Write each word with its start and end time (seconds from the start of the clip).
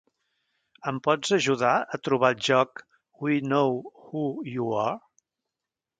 Em 0.91 1.01
pots 1.07 1.33
ajudar 1.37 1.73
a 1.97 2.01
trobar 2.07 2.33
el 2.35 2.41
joc 2.49 2.83
"We 3.27 3.39
No 3.53 3.61
Who 4.07 4.25
U 4.65 4.73
R"? 4.87 4.93